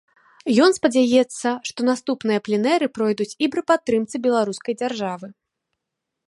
Ён 0.63 0.71
спадзяецца, 0.77 1.47
што 1.71 1.79
наступныя 1.89 2.39
пленэры 2.47 2.87
пройдуць 2.97 3.31
і 3.37 3.45
пры 3.57 3.61
падтрымцы 3.73 4.15
беларускай 4.25 4.73
дзяржавы. 4.81 5.27